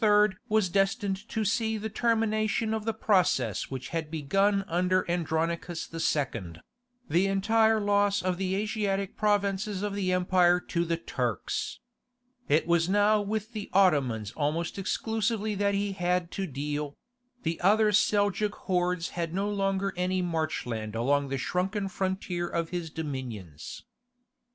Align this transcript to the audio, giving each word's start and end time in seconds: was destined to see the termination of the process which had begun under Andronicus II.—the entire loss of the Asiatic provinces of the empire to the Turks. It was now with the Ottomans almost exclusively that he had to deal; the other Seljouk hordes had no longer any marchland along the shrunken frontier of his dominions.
was 0.49 0.67
destined 0.67 1.29
to 1.29 1.45
see 1.45 1.77
the 1.77 1.87
termination 1.87 2.73
of 2.73 2.85
the 2.85 2.91
process 2.93 3.69
which 3.69 3.89
had 3.89 4.09
begun 4.09 4.63
under 4.67 5.05
Andronicus 5.07 5.87
II.—the 5.93 7.27
entire 7.27 7.79
loss 7.79 8.23
of 8.23 8.37
the 8.37 8.55
Asiatic 8.55 9.15
provinces 9.15 9.83
of 9.83 9.93
the 9.93 10.11
empire 10.11 10.59
to 10.59 10.85
the 10.85 10.97
Turks. 10.97 11.79
It 12.49 12.65
was 12.65 12.89
now 12.89 13.21
with 13.21 13.53
the 13.53 13.69
Ottomans 13.73 14.31
almost 14.31 14.79
exclusively 14.79 15.53
that 15.53 15.75
he 15.75 15.91
had 15.91 16.31
to 16.31 16.47
deal; 16.47 16.95
the 17.43 17.61
other 17.61 17.91
Seljouk 17.91 18.53
hordes 18.65 19.09
had 19.09 19.35
no 19.35 19.51
longer 19.51 19.93
any 19.95 20.23
marchland 20.23 20.95
along 20.95 21.27
the 21.29 21.37
shrunken 21.37 21.87
frontier 21.87 22.47
of 22.47 22.69
his 22.69 22.89
dominions. 22.89 23.83